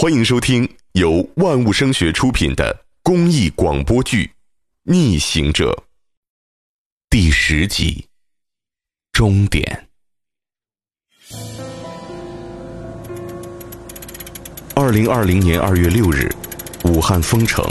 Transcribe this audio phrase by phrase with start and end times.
[0.00, 4.26] 欢迎收听由万物声学出品的公益广播剧
[4.84, 5.72] 《逆行者》
[7.10, 8.06] 第十集。
[9.10, 9.88] 终点。
[14.76, 16.32] 二零二零年二月六日，
[16.84, 17.64] 武汉封城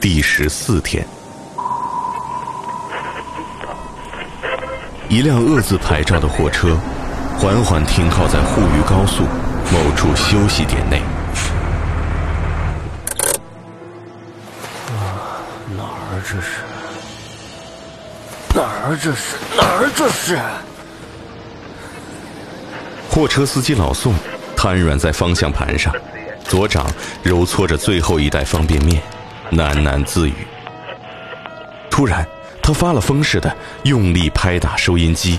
[0.00, 1.06] 第十四天，
[5.08, 6.76] 一辆鄂字牌照的货车
[7.38, 9.22] 缓缓停靠在沪渝高速
[9.72, 11.00] 某处休息点内。
[18.90, 19.36] 儿这是？
[19.56, 20.38] 哪儿这是？
[23.08, 24.14] 货车司机老宋
[24.56, 25.94] 瘫软在方向盘上，
[26.44, 26.86] 左掌
[27.22, 29.02] 揉搓着最后一袋方便面，
[29.52, 30.34] 喃喃自语。
[31.90, 32.26] 突然，
[32.62, 33.54] 他发了疯似的
[33.84, 35.38] 用力拍打收音机。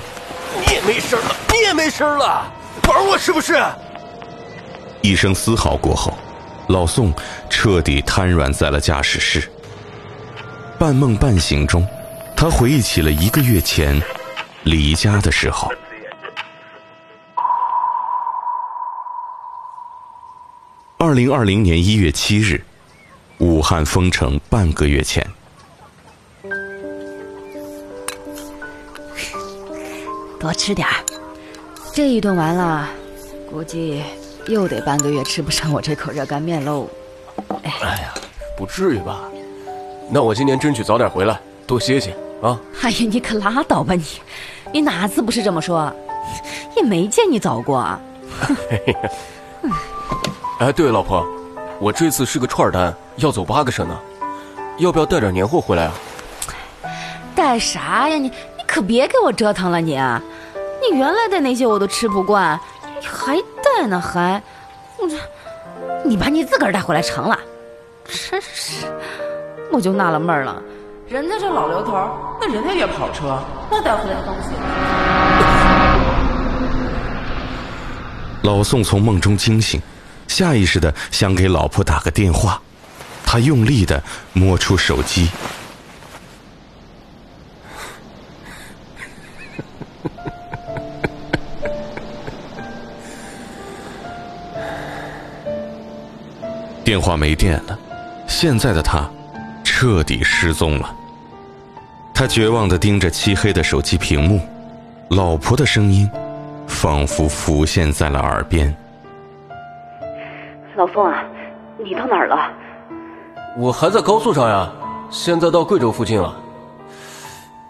[0.66, 2.52] 你也没声了，你也没声了，
[2.88, 3.62] 玩我是不是？
[5.02, 6.18] 一声嘶吼过后，
[6.68, 7.14] 老宋
[7.50, 9.50] 彻底瘫软在了驾驶室。
[10.78, 11.88] 半梦半醒中，
[12.42, 14.02] 他回忆起了一个月前
[14.64, 15.72] 离家的时候。
[20.98, 22.60] 二零二零年一月七日，
[23.38, 25.24] 武汉封城半个月前，
[30.40, 30.96] 多吃点儿，
[31.94, 32.90] 这一顿完了，
[33.52, 34.02] 估计
[34.48, 36.90] 又得半个月吃不上我这口热干面喽。
[37.62, 38.12] 哎呀，
[38.58, 39.30] 不至于吧？
[40.10, 42.60] 那我今年争取早点回来，多歇歇啊！
[42.82, 44.04] 哎呀，你可拉倒吧你！
[44.74, 45.92] 你哪次不是这么说？
[46.76, 48.00] 也没见你早过啊。
[50.60, 51.26] 哎，对，老婆，
[51.80, 54.00] 我这次是个串单，要走八个省呢，
[54.78, 55.94] 要不要带点年货回来啊？
[57.36, 58.32] 带啥呀你？
[58.58, 60.00] 你可别给我折腾了你！
[60.82, 62.60] 你原来的那些我都吃不惯，
[63.00, 64.42] 你还带呢还？
[64.98, 65.16] 我这，
[66.04, 67.38] 你把你自个儿带回来成了，
[68.06, 68.88] 真是。
[69.72, 70.62] 我就纳了闷了，
[71.08, 72.08] 人家这老刘头，
[72.44, 73.40] 那人家也跑车，
[73.70, 74.50] 那带回来的东西。
[78.42, 79.80] 老宋从梦中惊醒，
[80.28, 82.60] 下意识的想给老婆打个电话，
[83.24, 84.02] 他用力的
[84.34, 85.30] 摸出手机，
[96.84, 97.78] 电话没电了，
[98.28, 99.08] 现在的他。
[99.64, 100.96] 彻底失踪了。
[102.22, 104.40] 他绝望的盯着漆黑的手机屏幕，
[105.10, 106.08] 老婆的声音
[106.68, 108.72] 仿佛浮现在了耳边
[110.78, 111.24] ：“老宋啊，
[111.84, 112.38] 你到哪儿了？
[113.58, 114.72] 我还在高速上呀，
[115.10, 116.36] 现在到贵州附近了。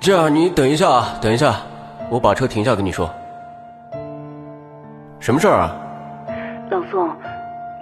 [0.01, 1.55] 这样，你等一下啊，等一下，
[2.09, 3.09] 我把车停下跟你说。
[5.21, 5.73] 什么事儿啊？
[6.69, 7.09] 老宋，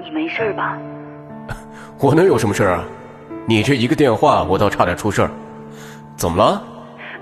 [0.03, 0.78] 你没事吧？
[1.97, 2.84] 我能有什么事儿啊？”
[3.47, 5.31] 你这一个电话，我倒差点出事儿，
[6.19, 6.62] 怎么了？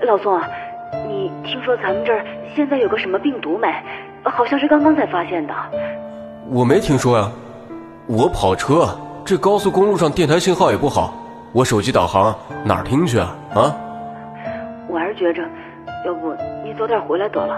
[0.02, 0.40] 老宋，
[1.06, 2.24] 你听说咱们这儿
[2.56, 3.68] 现在有个什么病毒没？
[4.24, 5.54] 好像是刚刚才发现的。
[6.50, 7.30] 我没听说呀，
[8.08, 8.88] 我跑车，
[9.24, 11.14] 这高速公路上电台信号也不好，
[11.52, 13.36] 我手机导航哪儿听去啊？
[13.54, 13.72] 啊？
[14.88, 15.42] 我还是觉着，
[16.04, 16.34] 要不
[16.64, 17.56] 你早点回来得了，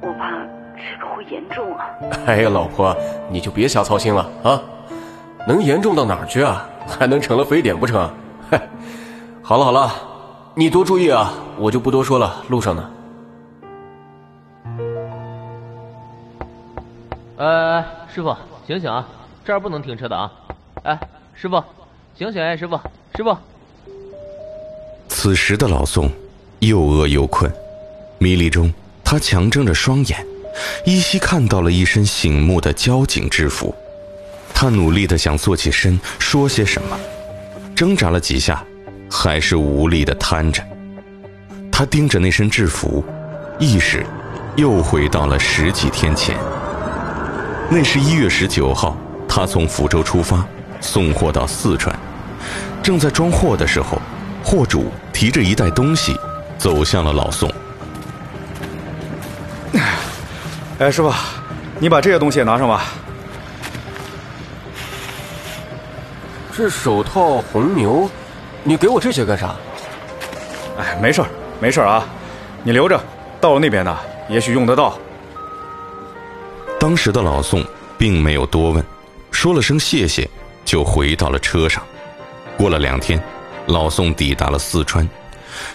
[0.00, 0.30] 我怕
[0.74, 1.84] 这个会严重啊。
[2.24, 2.96] 哎呀，老婆，
[3.28, 4.58] 你就别瞎操心了啊，
[5.46, 6.66] 能严重到哪儿去啊？
[6.88, 8.10] 还能成了非典不成？
[8.50, 8.58] 嗨，
[9.42, 9.90] 好了好了，
[10.54, 11.32] 你多注意啊！
[11.56, 12.90] 我就不多说了，路上呢。
[17.38, 18.36] 哎，师傅，
[18.66, 19.08] 醒醒啊！
[19.46, 20.30] 这儿不能停车的啊！
[20.82, 21.00] 哎，
[21.34, 21.62] 师傅，
[22.14, 22.78] 醒醒哎，师傅，
[23.16, 23.34] 师傅。
[25.08, 26.10] 此时的老宋
[26.58, 27.50] 又饿又困，
[28.18, 28.70] 迷离中，
[29.02, 30.26] 他强睁着双眼，
[30.84, 33.74] 依稀看到了一身醒目的交警制服。
[34.52, 36.98] 他努力的想坐起身说些什么，
[37.74, 38.62] 挣扎了几下，
[39.12, 40.64] 还是无力的瘫着。
[41.70, 43.04] 他盯着那身制服，
[43.58, 44.06] 意识
[44.56, 46.34] 又回到了十几天前。
[47.68, 48.96] 那是一月十九号，
[49.28, 50.42] 他从福州出发，
[50.80, 51.94] 送货到四川。
[52.82, 54.00] 正在装货的时候，
[54.42, 56.16] 货主提着一袋东西，
[56.56, 57.52] 走向了老宋。
[60.78, 61.12] 哎，师傅，
[61.78, 62.84] 你把这些东西也拿上吧。
[66.54, 68.10] 这手套、红牛，
[68.64, 69.54] 你给我这些干啥？
[70.78, 71.28] 哎，没事儿，
[71.60, 72.06] 没事儿啊，
[72.62, 72.98] 你留着，
[73.40, 73.96] 到了那边呢，
[74.28, 74.96] 也许用得到。
[76.78, 77.64] 当时的老宋
[77.98, 78.84] 并没有多问，
[79.30, 80.28] 说了声谢谢，
[80.64, 81.82] 就回到了车上。
[82.56, 83.20] 过了两天，
[83.66, 85.08] 老宋抵达了四川，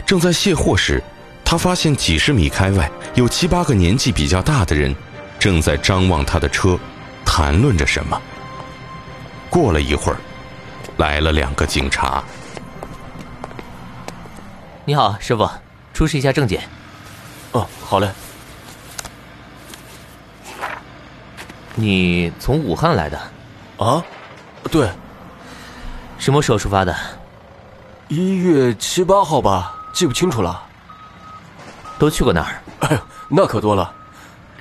[0.05, 1.03] 正在卸货时，
[1.43, 4.95] 他发现几十米开外有七八个年纪比较大的人，
[5.37, 6.79] 正在张望他的车，
[7.25, 8.19] 谈论着什么。
[9.49, 10.17] 过了一会儿，
[10.97, 12.23] 来了两个警察。
[14.89, 15.45] 你好，师傅，
[15.93, 16.63] 出示一下证件。
[17.51, 18.09] 哦，好嘞。
[21.75, 23.19] 你从武汉来的？
[23.79, 24.01] 啊，
[24.71, 24.89] 对，
[26.17, 26.95] 什么时候出发的？
[28.07, 30.63] 一月七八号吧，记不清楚了。
[31.99, 32.61] 都去过哪儿？
[32.87, 33.93] 哎呦，那可多了。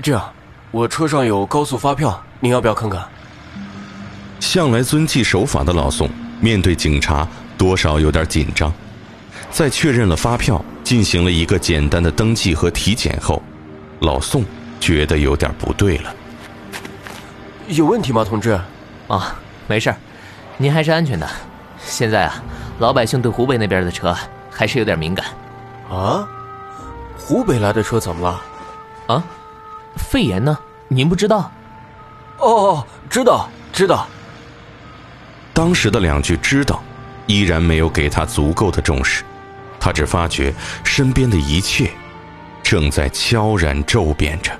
[0.02, 0.32] 这样，
[0.72, 3.08] 我车上有高速发票，您要不要看看？
[4.40, 7.24] 向来遵纪守法的老宋，面对警察
[7.56, 8.72] 多少有点紧张。
[9.50, 13.42] 在确认了发票，进行了一个简单的登记和体检后，
[14.00, 14.44] 老宋
[14.78, 16.14] 觉得有点不对了。
[17.68, 18.58] 有问题吗，同志？
[19.08, 19.34] 啊，
[19.66, 19.96] 没事儿，
[20.56, 21.28] 您还是安全的。
[21.84, 22.42] 现在啊，
[22.78, 24.14] 老百姓对湖北那边的车
[24.50, 25.26] 还是有点敏感。
[25.90, 26.28] 啊？
[27.16, 28.42] 湖北来的车怎么了？
[29.14, 29.24] 啊？
[29.96, 30.56] 肺炎呢？
[30.88, 31.50] 您不知道？
[32.38, 34.06] 哦，知道，知道。
[35.54, 36.82] 当时的两句“知道”，
[37.26, 39.24] 依然没有给他足够的重视。
[39.86, 40.52] 他只发觉
[40.82, 41.88] 身边的一切，
[42.60, 44.50] 正在悄然骤变着。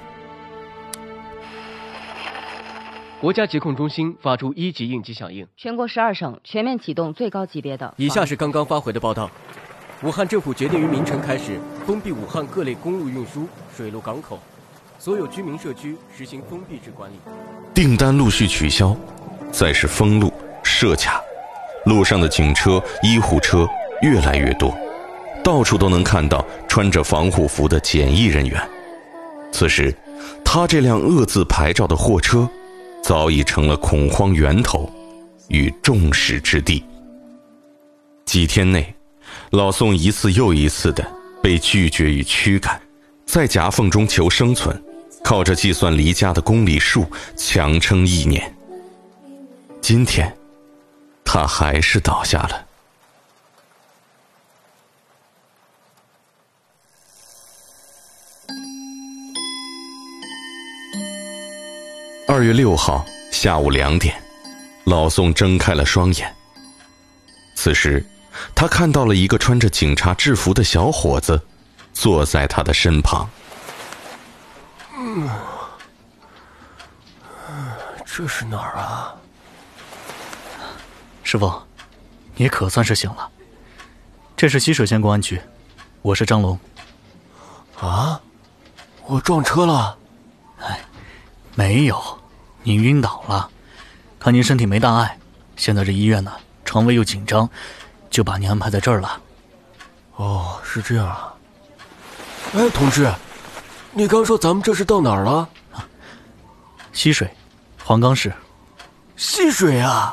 [3.20, 7.92] 国家疾控中心发出一级应急响应，全国十二省全面启动最高级别的。
[7.96, 9.28] 以下是刚刚发回的报道：
[10.04, 14.38] 武汉政府决定于明晨开始封闭武汉各类公路运输、水路港口，
[14.96, 17.16] 所有居民社区实行封闭式管理。
[17.74, 18.96] 订单陆续取消，
[19.50, 20.32] 再是封路
[20.62, 21.20] 设卡，
[21.86, 23.68] 路上的警车、医护车
[24.02, 24.72] 越来越多，
[25.46, 28.60] 到处都能看到穿着防护服的检疫人员。
[29.52, 29.94] 此时，
[30.44, 32.48] 他这辆恶字牌照的货车。
[33.04, 34.92] 早已成了恐慌源头
[35.46, 36.84] 与众矢之的。
[38.24, 38.92] 几天内，
[39.50, 41.08] 老宋一次又一次的
[41.40, 42.82] 被拒绝与驱赶，
[43.24, 44.82] 在夹缝中求生存，
[45.22, 47.06] 靠着计算离家的公里数
[47.36, 48.52] 强撑一年。
[49.80, 50.36] 今天，
[51.24, 52.65] 他还是倒下了。
[62.36, 63.02] 二月六号
[63.32, 64.14] 下午两点，
[64.84, 66.36] 老宋睁开了双眼。
[67.54, 68.04] 此时，
[68.54, 71.40] 他看到了一个穿着警察制服的小伙子，
[71.94, 73.26] 坐在他的身旁。
[74.98, 75.30] 嗯，
[78.04, 79.14] 这是哪儿啊？
[81.22, 81.50] 师傅，
[82.34, 83.30] 你可算是醒了。
[84.36, 85.40] 这是浠水县公安局，
[86.02, 86.60] 我是张龙。
[87.80, 88.20] 啊，
[89.06, 89.96] 我撞车了。
[90.58, 90.78] 哎
[91.54, 92.15] 没有，
[92.66, 93.48] 您晕倒了。
[94.18, 95.16] 看您身体没大碍，
[95.54, 96.32] 现在这医院呢，
[96.64, 97.48] 床位又紧张，
[98.10, 99.20] 就把您安排在这儿了。
[100.16, 101.32] 哦，是这样啊。
[102.56, 103.08] 哎，同志，
[103.92, 105.48] 你刚说咱们这是到哪儿了？
[106.92, 107.30] 溪水，
[107.84, 108.34] 黄冈市。
[109.16, 110.12] 溪水啊，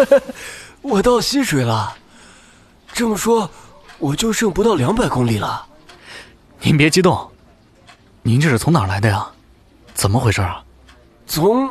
[0.80, 1.94] 我到溪水了。
[2.94, 3.50] 这么说，
[3.98, 5.66] 我就剩不到两百公里了。
[6.58, 7.30] 您别激动，
[8.22, 9.26] 您这是从哪儿来的呀？
[9.92, 10.62] 怎么回事啊？
[11.26, 11.68] 从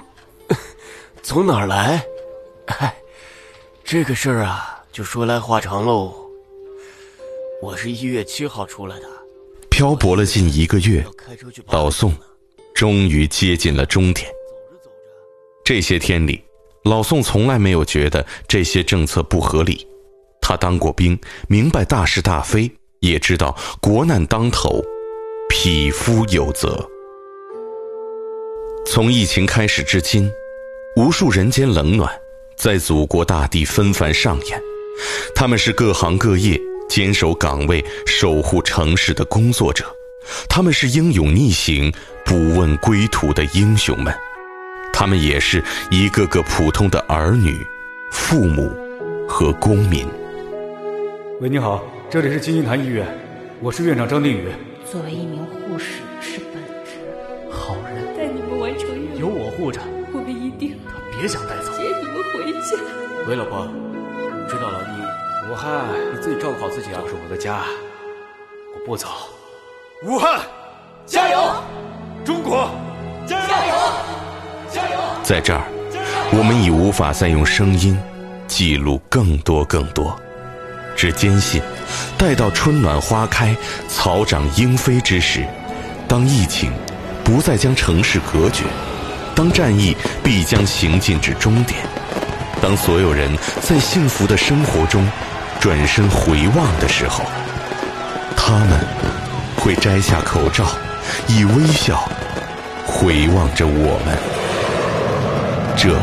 [1.24, 2.06] 从哪儿来？
[2.68, 2.96] 哎，
[3.84, 6.14] 这个事儿啊，就说来话长喽。
[7.62, 9.08] 我是一月七号出来的，
[9.70, 11.06] 漂泊了近一个月，
[11.68, 12.14] 老宋
[12.76, 14.30] 终于接近了终点。
[15.64, 16.44] 这些天里，
[16.84, 19.88] 老宋从来没有觉得这些政策不合理。
[20.42, 24.84] 他当过兵，明白大是大非，也知道国难当头，
[25.50, 26.88] 匹夫有责。
[28.86, 30.32] 从疫情开始至今，
[30.96, 32.10] 无数人间冷暖
[32.56, 34.62] 在祖国大地纷繁上演。
[35.34, 39.84] 他们是各行各业坚守岗位、守护城市的工作者，
[40.48, 41.92] 他们是英勇逆行、
[42.24, 44.14] 不问归途的英雄们，
[44.94, 47.58] 他们也是一个个普通的儿女、
[48.12, 48.72] 父母
[49.28, 50.08] 和公民。
[51.42, 53.06] 喂，你好，这里是金银潭医院，
[53.60, 54.48] 我是院长张定宇。
[54.90, 56.02] 作为一名护士，
[59.66, 59.82] 护着，
[60.14, 62.78] 我们一定他别想带走，接你们回家。
[63.28, 63.68] 喂，老婆，
[64.48, 67.02] 知道了，你武汉，你自己照顾好自己啊。
[67.02, 67.64] 这是我的家，
[68.76, 69.08] 我不走。
[70.04, 70.40] 武汉，
[71.08, 71.56] 加油！
[72.24, 72.70] 中国，
[73.26, 73.74] 加油！
[74.72, 75.00] 加油！
[75.24, 75.64] 在这儿，
[76.32, 77.98] 我们已无法再用声音
[78.46, 80.16] 记录更多更多，
[80.96, 81.60] 只坚信，
[82.20, 83.58] 待到春暖花开、
[83.88, 85.44] 草长莺飞之时，
[86.08, 86.72] 当疫情。
[87.24, 88.66] 不再将城市隔绝，
[89.36, 91.80] 当战役必将行进至终点，
[92.62, 93.30] 当所有人
[93.62, 95.06] 在幸福的生活中
[95.60, 97.26] 转身回望的时候，
[98.38, 98.80] 他们
[99.58, 100.66] 会摘下口罩，
[101.28, 102.10] 以微笑
[102.86, 104.18] 回望着我们。
[105.76, 106.00] 这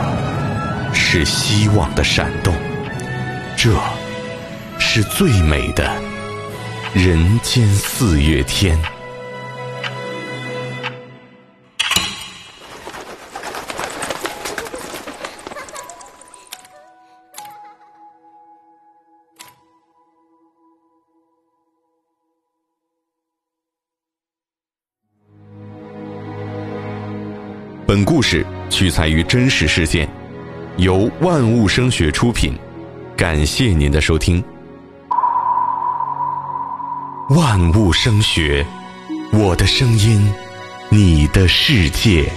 [0.93, 2.55] 是希望的闪动，
[3.57, 3.71] 这
[4.79, 5.91] 是最美的
[6.93, 8.79] 人间四月天。
[27.95, 30.09] 本故事取材于真实事件，
[30.79, 32.55] 由万物声学出品，
[33.15, 34.43] 感谢您的收听。
[37.29, 38.65] 万物声学，
[39.31, 40.33] 我的声音，
[40.89, 42.33] 你的世界。